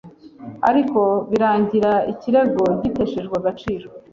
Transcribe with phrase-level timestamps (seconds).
[0.69, 0.99] ariko
[1.29, 3.87] birangira ikirego giteshejwe agaciro